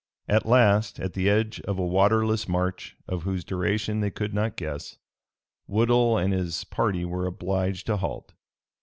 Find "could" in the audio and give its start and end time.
4.09-4.33